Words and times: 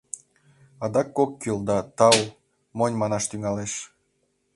Адак 0.83 1.17
«ок 1.23 1.31
кӱл» 1.41 1.59
да 1.69 1.77
«тау», 1.97 2.19
монь 2.77 2.95
манаш 3.01 3.23
тӱҥалеш. 3.29 3.73